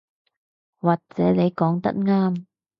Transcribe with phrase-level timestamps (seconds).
[0.79, 2.45] 或者你講得啱